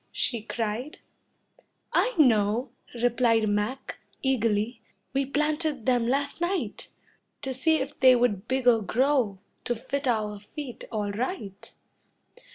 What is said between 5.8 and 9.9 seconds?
them last night, To see if they would bigger grow To